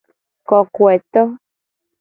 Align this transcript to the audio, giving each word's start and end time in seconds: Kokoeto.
Kokoeto. 0.47 1.21